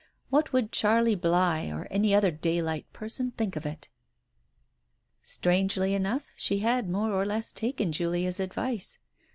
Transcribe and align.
What 0.31 0.51
would 0.51 0.71
Charlie 0.71 1.13
Bligh, 1.13 1.69
or 1.71 1.87
any 1.91 2.15
other 2.15 2.31
daylight 2.31 2.91
person 2.91 3.29
think 3.29 3.55
of 3.55 3.67
it? 3.67 3.87
Strangely 5.21 5.93
enough, 5.93 6.25
she 6.35 6.57
had 6.57 6.89
more 6.89 7.11
or 7.13 7.23
less 7.23 7.51
taken 7.53 7.91
Julia's 7.91 8.39
advice 8.39 8.97